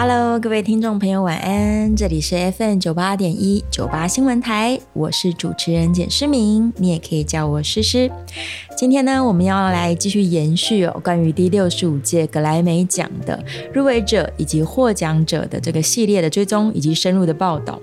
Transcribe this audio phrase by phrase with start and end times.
[0.00, 1.96] Hello，各位听众朋友，晚安！
[1.96, 8.08] 这里是 FM 九八点一九八新闻台，我是主持人简诗明，你也可以叫我诗诗。
[8.76, 13.42] 今天呢，我们要来继续延续哦，关于第六十五届格莱美奖的
[13.74, 17.80] 入围者以及获奖者的这个系列的追踪以及深入的报道。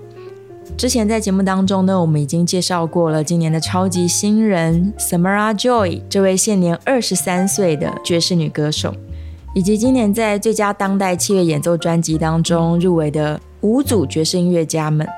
[0.78, 8.94] 之前在节目当中呢，我们已经介绍过了今年的超级新人 Samara Joy 这位现年二十三岁的爵士女歌手。
[9.56, 15.08] 以及今年在最佳当代器乐演奏专辑当中入围的五组爵士音乐家们，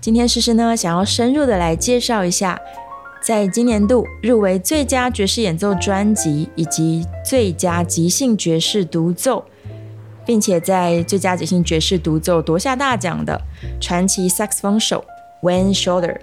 [0.00, 2.58] 今天诗诗呢想要深入的来介绍一下，
[3.22, 9.44] 在今年度入围最佳爵士演奏专辑以及最佳即兴爵士独奏，
[10.24, 13.38] 并且在最佳即兴爵士独奏夺下大奖的
[13.78, 15.04] 传奇萨克斯风手
[15.42, 16.16] Wayne Shorter。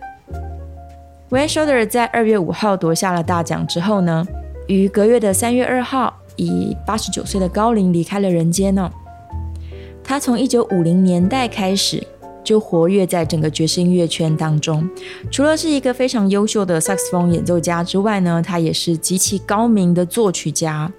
[1.29, 4.25] Wayne Shorter 在二月五号夺下了大奖之后呢，
[4.65, 6.15] 于隔月的三月二号。
[6.43, 8.89] 以八十九岁的高龄离开了人间呢。
[10.03, 12.01] 他从一九五零年代开始
[12.43, 14.89] 就活跃在整个爵士音乐圈当中。
[15.29, 20.91] 除了是一个非常优秀的萨克斯风演奏家之外呢，他也是极其高明的作曲家。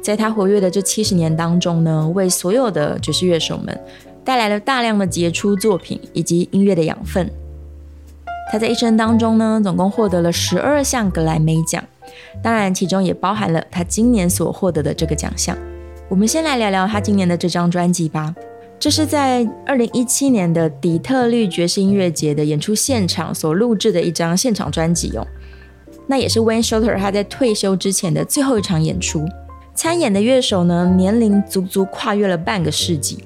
[0.00, 3.78] 在他活跃的这七十年当中呢，为所有的爵士乐手们
[4.24, 7.30] 带来了大量的杰出作品以及音乐的养分。
[8.50, 11.82] 他在一生当中呢，总共获得了十二项格莱美奖。
[12.42, 15.56] 当然，其中也包含了他今年所获得的这个奖项。
[16.08, 18.34] 我们先来聊聊他今年的这张专辑吧。
[18.78, 25.26] 这是在二零一七年的底特律爵士音乐节的演出现场所录制的一张现场专辑哦。
[26.06, 29.24] 那也是 Wayne Shorter 他在退休之前的最后一场演出。
[29.74, 33.24] 参演的乐手呢，年龄足足跨越了半个世纪，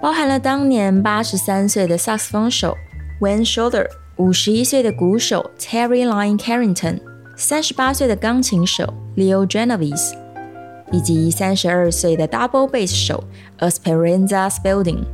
[0.00, 2.76] 包含了当年八十三岁的萨克斯风手
[3.20, 7.00] Wayne Shorter，五十一岁的鼓手 Terry Line Carrington。
[7.36, 10.14] 三十八岁的钢琴手 Leo Genovese，
[10.90, 13.24] 以及三十二岁的 double bass 手
[13.58, 15.04] Esperanza Spalding。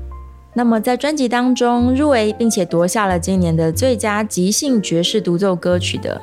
[0.55, 6.21] 那么在专辑当中入围并且夺下了今年的最佳即兴爵士独奏歌曲的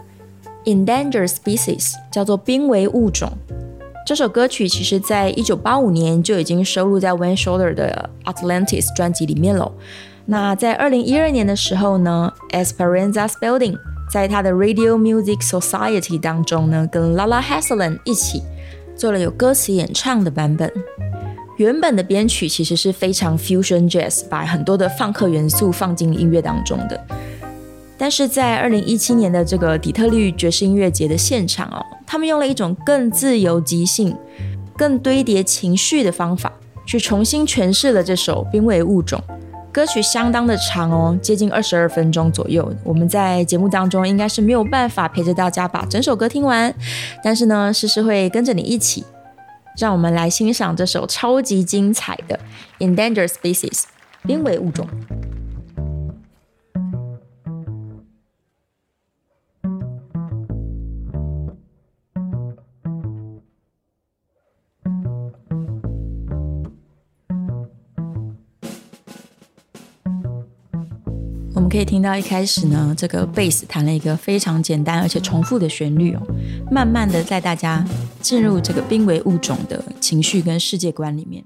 [0.65, 3.31] Endangered Species，叫做濒危物种。
[4.05, 9.71] 这首歌曲其实在一九八五年就已经收录在 w a n e Shorter 的 Atlantis 专辑里面了。
[10.25, 13.77] 那在二零一二年的时候呢，Esperanza Spalding。
[14.15, 18.41] 在他的 Radio Music Society 当中呢，跟 Lala Haslam 一起
[18.95, 20.71] 做了有歌词演唱的版本。
[21.57, 26.97] 原本的编曲其实是非常 fusion jazz，把很多的放克元素放进音乐当中的。
[27.97, 34.15] 但是在二零一七年的这个底特律爵士音乐节的现场哦，他们用了一种更自由即兴、
[34.77, 36.53] 更堆叠情绪的方法，
[36.85, 39.21] 去重新诠释了这首《濒危物种》。
[39.75, 42.73] 歌曲相当的长哦，接近二十二分钟左右。
[42.81, 46.73] 我们在节目当中应该是没有办法陪着大家把整首歌听完，
[47.21, 49.03] 但是呢，诗诗会跟着你一起，
[49.77, 52.39] 让我们来欣赏这首超级精彩的
[52.87, 53.69] 《Endangered Species》
[54.25, 54.87] 濒危物种。
[71.75, 76.21] 可以听到一开始呢，这个贝斯弹了一个非常简单而且重复的旋律哦，
[76.71, 77.85] 慢慢的带大家
[78.21, 81.43] 进入这个濒危物种的情绪跟世界观里面。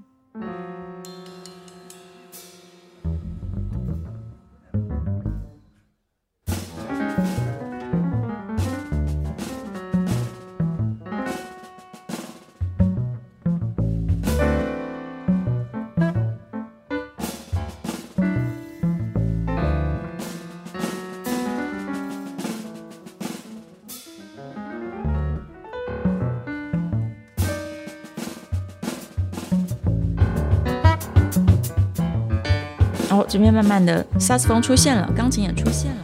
[33.30, 35.98] 这边慢慢的萨斯风出现了，钢琴也出现了。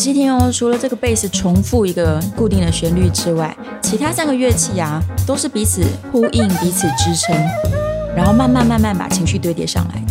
[0.00, 7.36] 细听哦，除了这个贝斯重复一个固定的旋律之外，其他三个乐器啊都是彼此呼应、彼此支撑，
[8.16, 10.02] 然后慢慢慢慢把情绪堆叠上来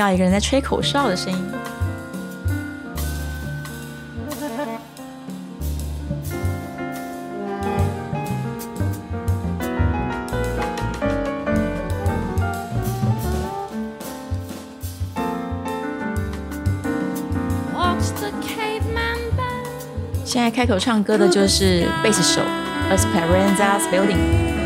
[0.00, 1.38] 到一个人在吹口哨的声音？
[20.24, 22.40] 现在开口唱歌的就是贝斯手
[22.88, 24.59] Esperanza's Building。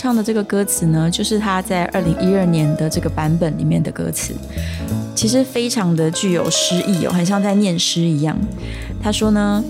[0.00, 4.32] 唱的这个歌词呢，就是他在二零一二年的这个版本里面的歌词，
[5.14, 8.34] 其实非常的具有诗意哦，很像在念诗一样。
[9.02, 9.62] 他说呢，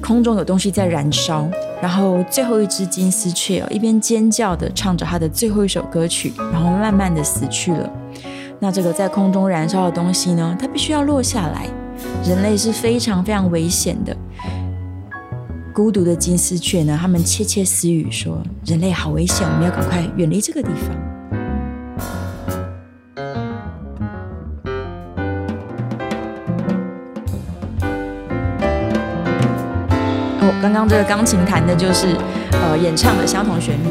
[0.00, 1.48] 空中有东西在燃烧，
[1.82, 7.90] 然后最后一只金丝雀哦，一边尖叫的唱着他的最后一首歌曲，然后慢慢的死去了。
[8.60, 11.66] 那这个在空中燃烧的东西呢，它必须要落下来。
[12.24, 14.16] 人类是非常非常危险的。
[15.76, 16.98] 孤独的金丝雀呢？
[16.98, 20.96] 他们窃窃私语说：“人类好危险，我们要赶快远离这个地方。”
[30.40, 32.16] 哦，刚刚这个钢琴弹的就是
[32.52, 33.90] 呃演唱的相同旋律。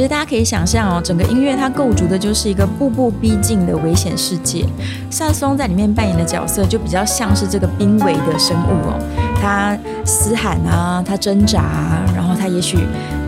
[0.00, 4.64] 其实大家可以想象哦，整个音乐它构筑的就是一个步步逼近的危险世界。
[5.10, 8.98] 萨松在里面扮演的角色就比较像是这个濒危的生物哦，
[9.42, 9.76] 他
[10.06, 12.78] 嘶喊啊，他挣扎，然后他也许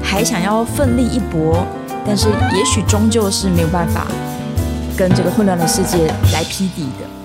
[0.03, 1.63] 还想要奋力一搏，
[2.07, 4.07] 但是也许终究是没有办法
[4.97, 7.22] 跟这个混乱的世界来匹敌的。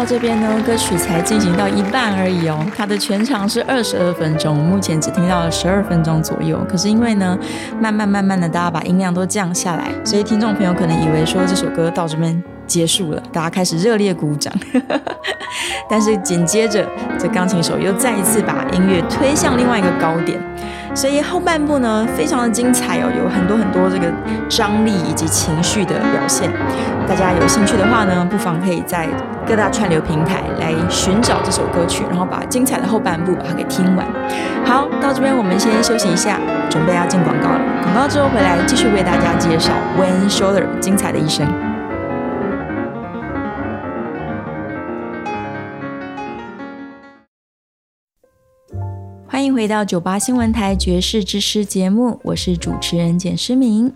[0.00, 2.58] 到这边呢，歌曲才进行到一半而已哦。
[2.74, 6.58] 它的全长是二十二分钟，目前只听到了十二分钟左右。
[6.66, 7.38] 可是因为呢，
[7.78, 14.50] 慢慢慢慢的，大家把音量都降下来，所以听众朋友可能以为说这首歌到这边结束了，大家开始热烈鼓掌。
[15.86, 16.88] 但是紧接着，
[17.18, 20.40] 这钢琴手又再一次把音乐推向另外一个高点。
[20.94, 24.12] 所以后半部呢，非常的精彩哦，有很多很多这个
[24.48, 26.50] 张力以及情绪的表现。
[27.08, 29.08] 大家有兴趣的话呢，不妨可以在
[29.46, 34.06] 各大串流平台来寻找这首歌曲，然后把精彩的后半部把它给听完。
[34.64, 37.60] 好，到这边我们先休息一下，准备要进广告了。
[37.82, 41.69] 广告之后回来继续为大家介绍 Wayne Shorter 精彩的一生。
[49.32, 53.90] 欢迎回到九八新闻台爵士之诗节目，我是主持人简诗明。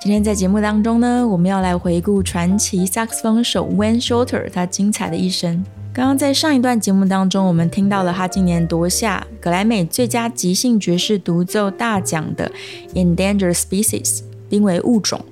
[0.00, 5.62] 今天在节目当中呢，我们要来回顾传奇萨克斯风手 Wayne Shorter 他精彩的一生。
[5.92, 12.50] 刚刚在上一段节目当中，我们听到了他今年夺下格莱美最佳即兴爵士独奏大奖的
[12.94, 15.22] 《Endangered Species》濒危物种。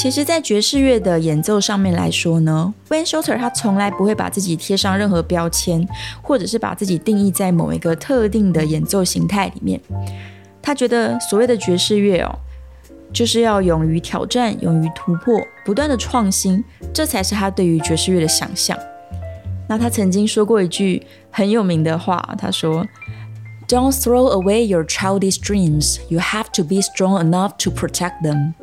[0.00, 5.86] 其实，在爵士乐的演奏上面来说呢，Wayne Shorter 他从来不会把自己贴上任何标签，
[6.22, 9.78] 或者是把自己定义在某一个特定的演奏形态里面。
[10.62, 12.34] 他觉得所谓的爵士乐哦，
[13.12, 18.74] 就是要勇于挑战、勇于突破、不断的创新，这才是他对于爵士乐的想象。
[19.68, 22.86] 那他曾经说过一句很有名的话，他说
[23.68, 25.98] ：“Don't throw away your childish dreams.
[26.08, 28.54] You have to be strong enough to protect them.”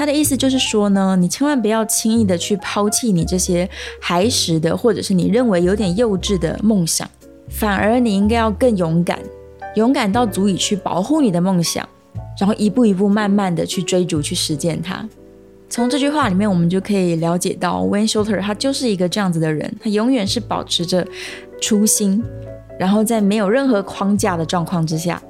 [0.00, 3.68] 他的意思就是说呢，你千万不要轻易的去抛弃你这些
[4.00, 7.06] 孩时的，或者是你认为有点幼稚的梦想，
[7.50, 9.18] 反而你应该要更勇敢，
[9.74, 11.86] 勇敢到足以去保护你的梦想，
[12.38, 15.06] 然后一步一步慢慢的去追逐、去实践它。
[15.68, 21.06] 从这句话里面，我们就可以了解到，Wayne s h o l t e r 他就是一个这样子的人，他永远是保持着
[21.60, 22.24] 初心，
[22.78, 25.22] 然后在没有任何框架的状况之下，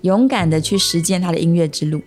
[0.00, 2.00] 勇敢的去实践他的音乐之路。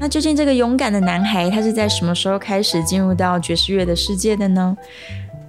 [0.00, 4.76] 那究竟这个勇敢的男孩，他是在什么时候开始进入到爵士乐的世界的呢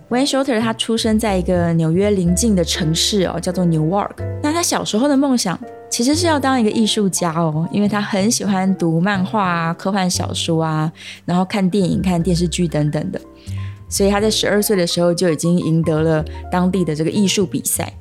[0.09, 4.12] ？Wayne Shorter 他出生在一个纽约邻近的城市哦，叫做 Newark。
[4.41, 5.57] 那他小时候的梦想
[5.88, 10.91] 其实是要当一个艺术家哦，因为他很喜欢读漫画啊、科幻小说啊，
[11.25, 13.21] 然后看电影、看电视剧等等的。
[13.88, 17.91] 所以他在十二岁的时候就已经赢得了当地的这个艺术比赛。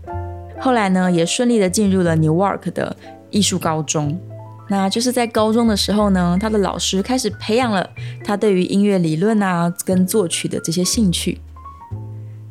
[0.58, 2.96] 后来呢，也顺利的进入了 Newark 的
[3.30, 4.18] 艺术高中。
[4.68, 7.88] 那就是在高中的时候呢，他的老师开始培养了
[8.24, 11.40] 他对于音乐理论啊跟作曲的这些兴趣。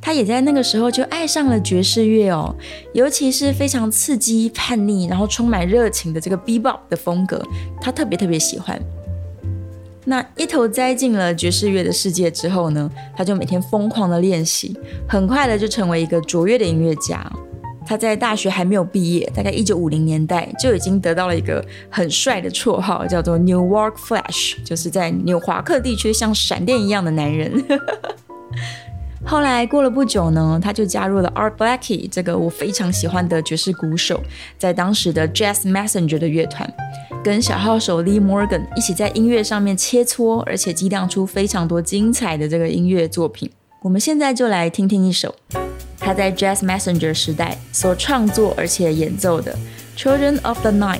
[0.01, 2.55] 他也在那个时候就爱上了爵士乐哦，
[2.93, 7.43] 尤其是非常刺激、叛逆，然后充满热情的这个 bebop 的风格，
[7.81, 8.81] 他特别特别喜欢。
[10.05, 14.77] 那一头栽进了爵士乐的世界之后呢，他就每天疯狂的练习，
[15.09, 17.29] 很快的就成为一个卓越的音乐家。
[17.87, 27.63] 他在大学还没有毕业，大概一九五零年代就已经得到了一个很帅的绰号，叫做 Newark Flash，就是在纽华克地区像闪电一样的男人。
[29.25, 34.21] 后来过了不久呢，他就加入了 Art Blackie 这个我非常喜欢的爵士鼓手，
[34.57, 36.69] 在当时的 Jazz Messenger 的乐团，
[37.23, 43.49] 跟小号手 Lee Morgan 一起在音乐上面切磋，而且激荡出非常多精彩的这个音乐作品。
[43.81, 45.35] 我们现在就来听听一首。
[45.99, 49.57] 他在 Jazz Messenger 时代所创作而且演奏的
[49.99, 50.99] 《Children of the Night》。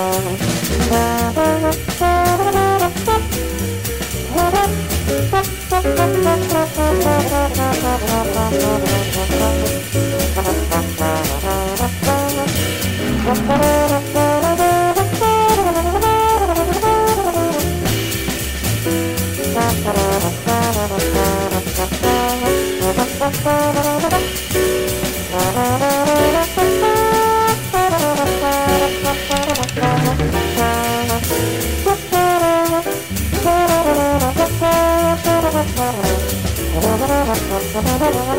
[0.00, 0.49] 听
[37.82, 38.29] Thank you.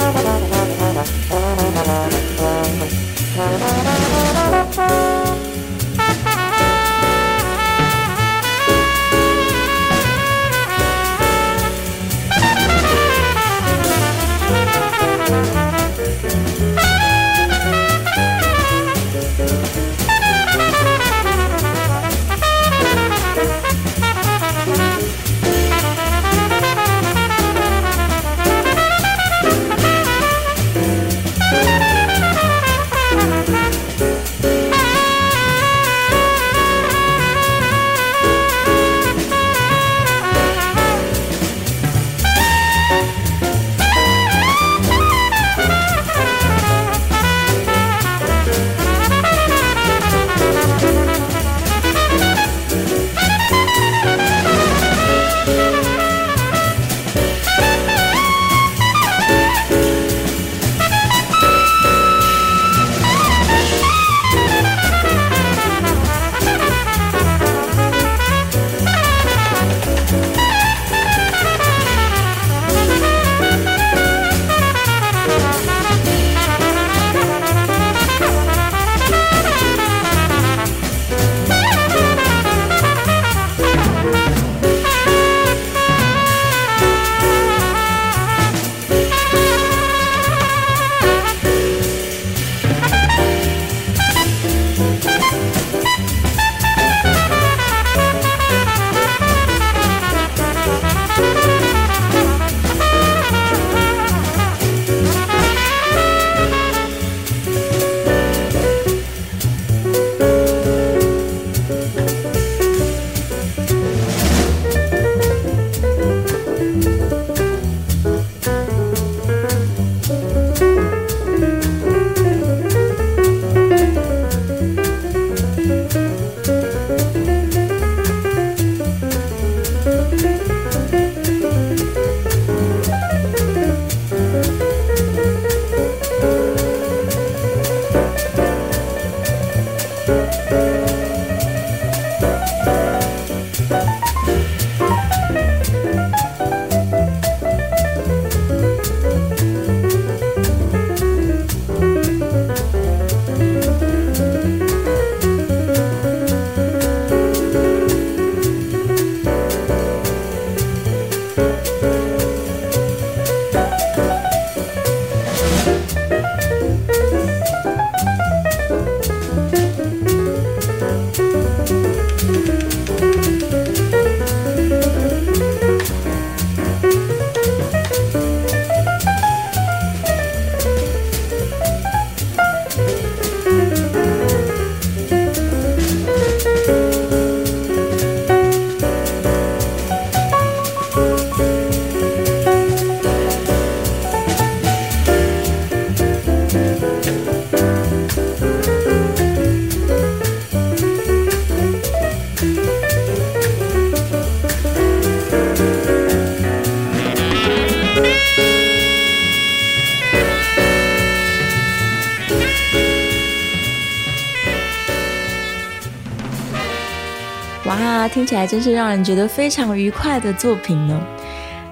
[218.41, 220.99] 来真是让人觉得非常愉快的作品呢。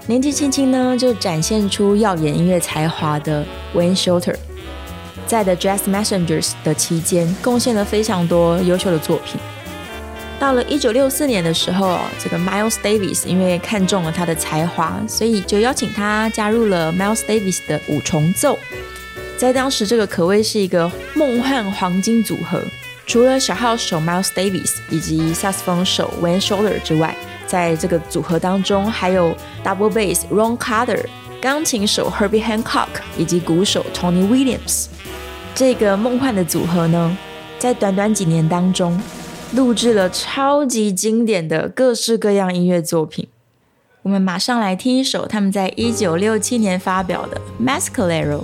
[0.06, 4.36] 年纪轻轻呢，就展现出耀眼音乐才华的 Wayne Shorter，
[5.26, 9.42] 在 The Jazz Messengers 的期间，贡献了非常多优秀的作品。
[10.40, 18.60] 到了一九六四年的时候，这个 Miles Davis 因为看中了他的才华，所以就邀请他加入了 Miles Davis 的五重奏。
[19.40, 22.62] 在当时，这个可谓是一个梦幻黄金组合。
[23.10, 27.16] 除了小号手 Miles Davis 以及萨克斯风手 Wayne Shorter 之外，
[27.48, 31.04] 在这个组合当中还有 Double Bass Ron Carter、
[31.42, 34.86] 钢琴手 Herbie Hancock 以及鼓手 Tony Williams。
[35.56, 37.18] 这个梦幻的组合呢，
[37.58, 39.02] 在短短几年当中。
[39.56, 43.28] 录制了超级经典的各式各样音乐作品，
[44.04, 48.42] 我们马上来听一首他们在一九六七年发表的《Mascalero》。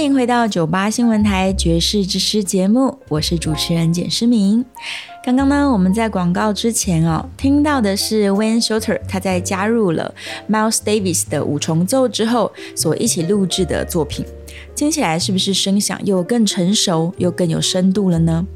[0.00, 4.64] 欢迎回到九八新闻台爵士之师节目，我是主持人简诗明。
[5.22, 10.14] 刚刚呢，我们在广告之前哦，听到的是 Wayne Shorter 他在加入了
[10.48, 14.24] Miles Davis 的五重奏之后所一起录制的作品，
[14.74, 18.46] 听起来是不是声响又更成熟又更有深度了呢？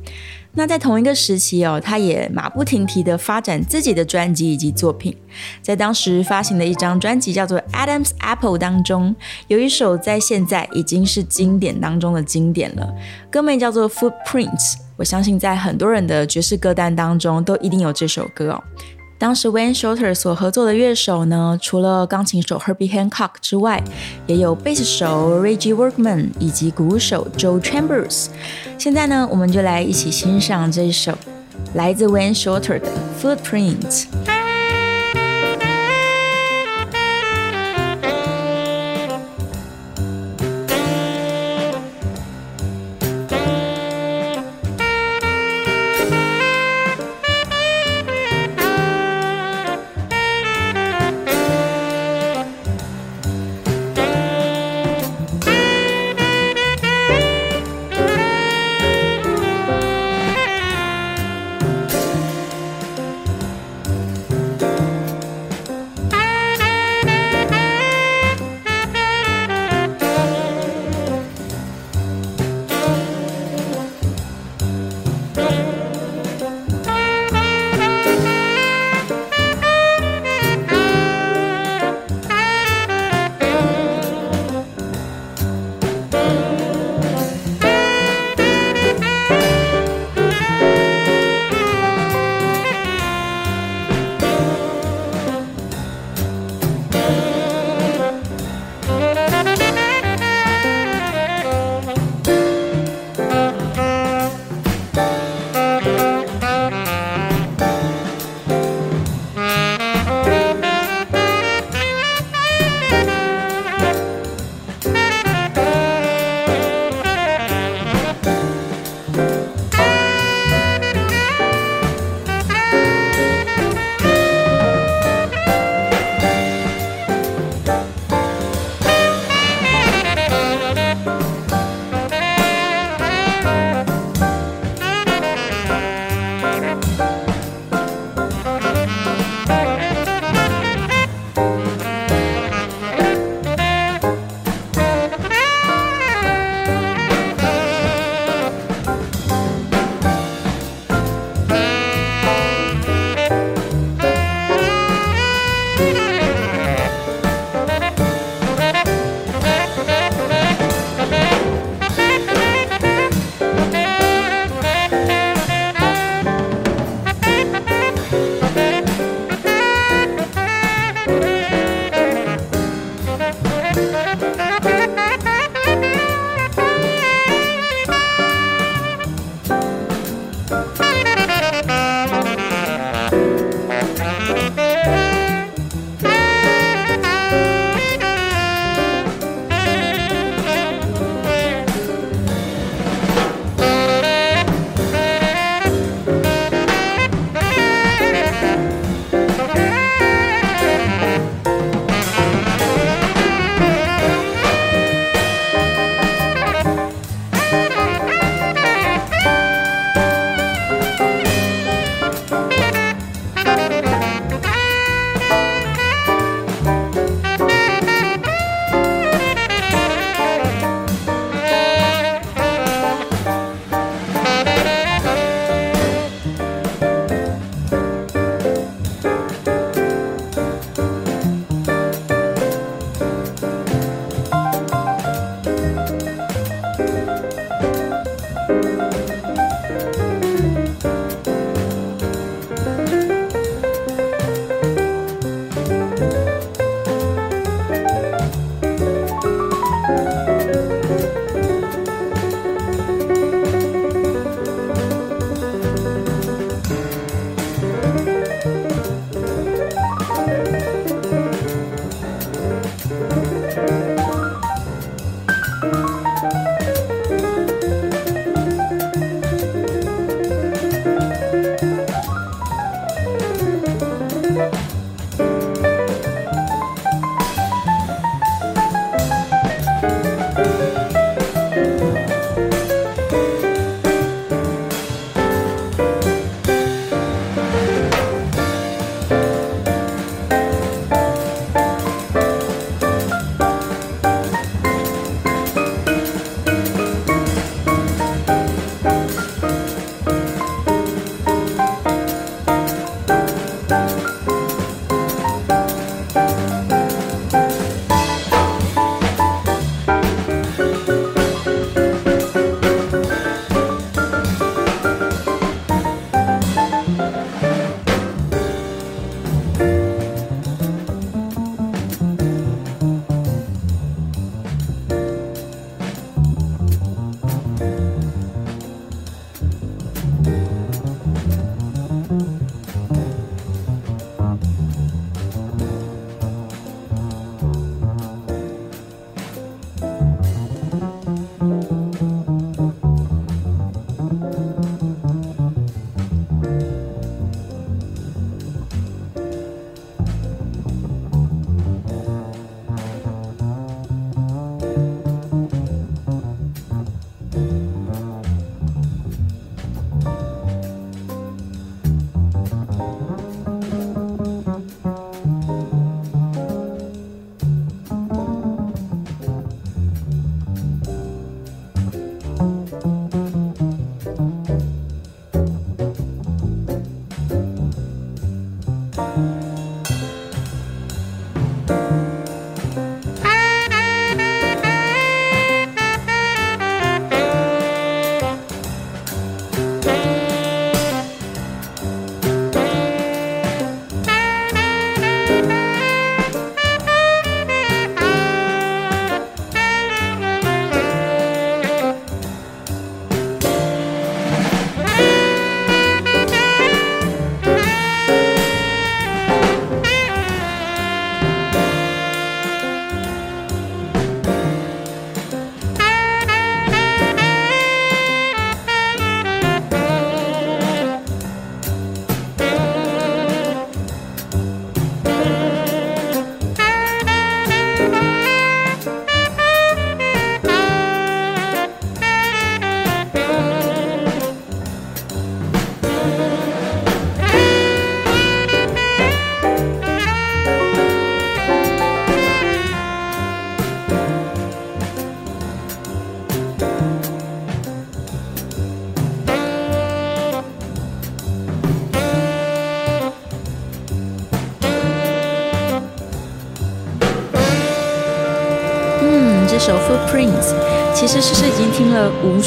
[0.57, 5.17] 那在同一个时期哦，他也马不停蹄的发展自己的专辑以及作品。
[5.61, 9.15] 在当时发行的一张专辑叫做《Adam's Apple》当中，
[9.49, 12.95] 有一首在现在已经是经典当中的经典了，
[13.31, 14.75] 歌名叫做《Footprints》。
[14.97, 18.63] 我相信在很多人的爵士歌单当中都一定有这首歌哦。
[19.17, 23.83] 当时 Wayne Shorter 所合作的乐手呢，除了钢琴手 Herbie Hancock 之外，
[24.27, 28.27] 也有贝斯手 Reggie Workman 以及鼓手 Joe Chambers。
[28.77, 31.17] 现在呢，我们就来一起欣赏这一首
[31.75, 32.89] 来自 Wayne Shorter 的
[33.23, 34.07] Footprints。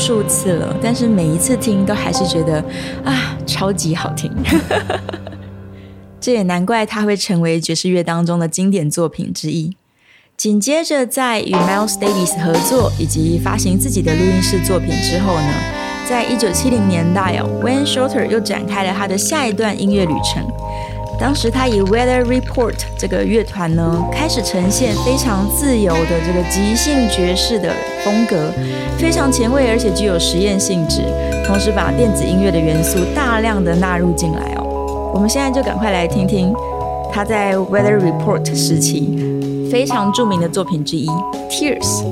[0.07, 2.63] 数次了，但是每一次听都还是觉得
[3.03, 4.31] 啊，超级好听。
[6.17, 9.75] 这也难怪它会成为爵士乐当中的经典作品之一。
[10.37, 15.53] 紧接着，在与 Miles Davis 合作以及发行自己的录音室作品之后呢，
[16.07, 20.41] 在一九七零年代哦，Wayne Shorter 又展开了他的下一段音乐旅程。
[21.19, 28.51] 当时他以 Weather Report 这个乐团呢，开始呈现非常自由的这个即兴爵士的风格，
[28.97, 31.01] 非常前卫，而且具有实验性质，
[31.45, 35.11] 同时把电子音乐的元素大量的纳入进来哦。
[35.13, 36.53] 我们现在就赶快来听听
[37.11, 39.17] 他在 Weather Report 时期
[39.71, 41.07] 非常著名的作品之一
[41.49, 42.03] 《Tears》。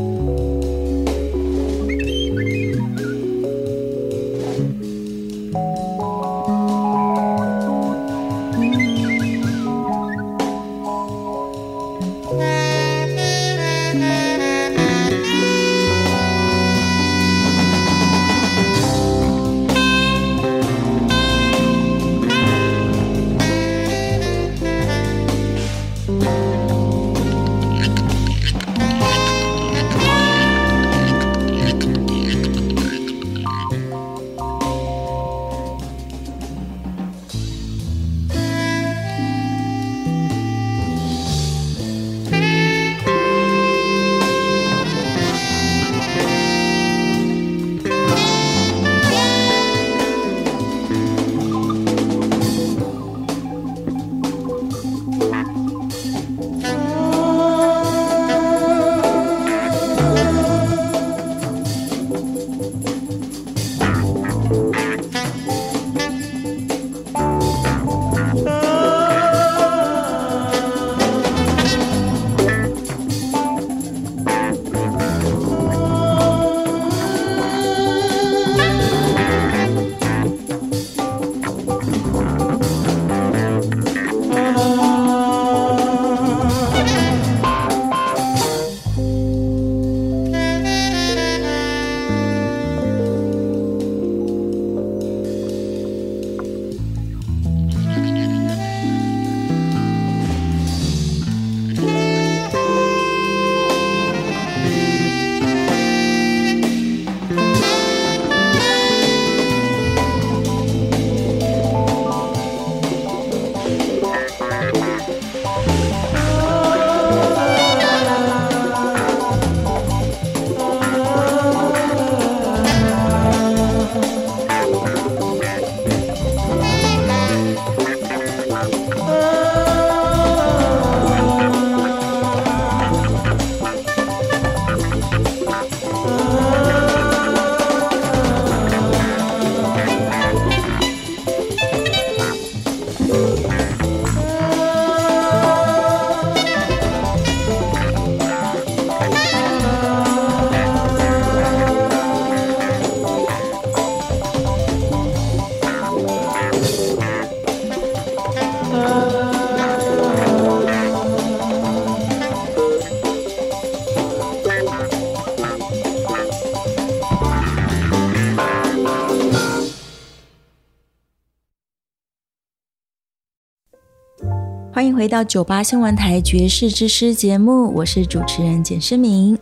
[175.05, 179.37] 回到九八新闻台爵士之诗节目，我是主持人简诗明。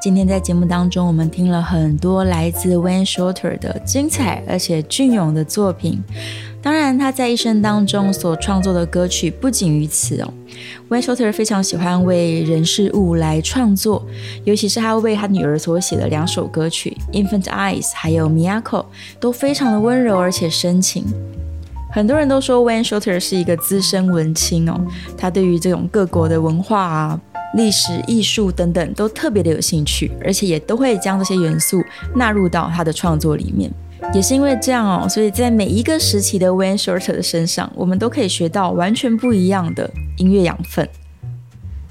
[0.00, 6.00] 今天在节目当中，我们听了很多来自 Wayne Shorter 的精彩而且隽永的作品。
[6.62, 10.32] 当然，他在一生当中所创作的歌曲不仅于此哦。
[10.88, 14.06] Wayne Shorter 非常喜欢为人事物来创作，
[14.44, 18.62] 尤其是他为他女儿所写的两首歌曲《Infant Eyes》还有《Miyako》，
[19.18, 21.04] 都非常的温柔而且深情。
[21.90, 24.78] 很多人都说 Van s h o t e r 是一个资深文青哦，
[25.16, 27.20] 他对于这种各国的文化啊、
[27.54, 31.82] 历史、艺术等等都特别的有兴趣，而且也都会将这些元素
[32.14, 33.70] 纳入到他的创作里面。
[34.14, 40.88] 也是因为这样哦，所以在每一个时期的 Van Shorter 的身上，我们都可以学到完全不一样的音乐养分。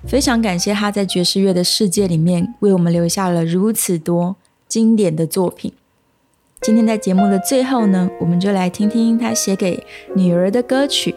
[0.06, 4.38] 非常感谢他在爵士乐的世界里面为我们留下了如此多
[4.68, 5.74] 经典的作品。
[6.60, 9.82] 今天在节目的最后呢，我们就来听听他写给
[10.16, 11.14] 女儿的歌曲，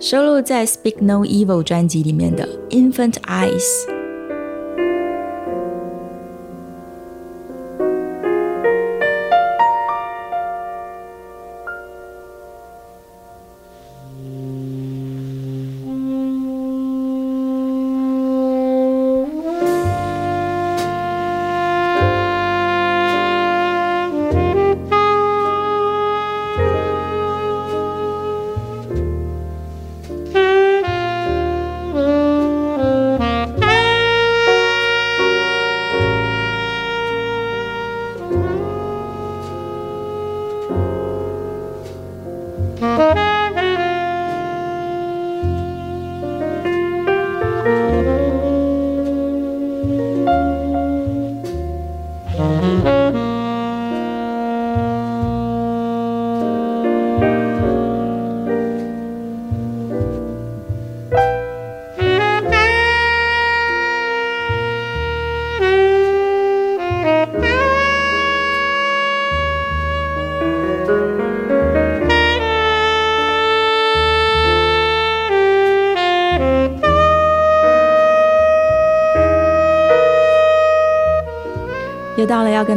[0.00, 3.62] 收录在《Speak No Evil》专辑里面的《Infant Eyes》。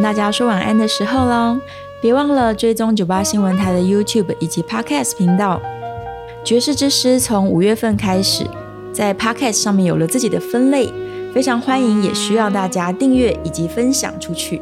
[0.06, 1.58] 大家说晚安的时候喽！
[2.00, 5.60] 别忘了追踪九八新闻台的 YouTube 以及 Podcast 频道。
[6.44, 8.46] 爵士之师从五月份开始，
[8.94, 10.88] 在 Podcast 上面有了自己的分类，
[11.34, 14.62] 非常欢迎，也需要大家订阅以及分享出去。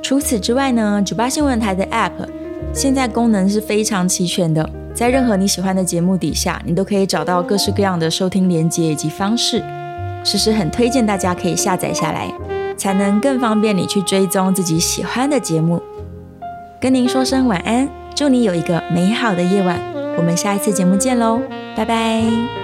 [0.00, 2.26] 除此之外呢，九八新闻台的 App
[2.72, 9.62] 现在功能是非常齐全的，在任何你喜欢的节目底下，你都可以找到各式各样的收听连接以及方式。
[10.24, 12.32] 诗诗很推荐大家可以下载下来。
[12.76, 15.82] 才能更方便你去追踪自己喜欢的节目。
[16.80, 19.80] 跟您说声晚安，祝你有一个美好的夜晚。
[20.16, 21.40] 我们下一次节目见喽，
[21.76, 22.61] 拜拜。